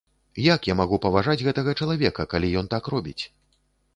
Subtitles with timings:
[0.43, 3.23] Як я магу паважаць гэтага чалавека, калі ён так робіць?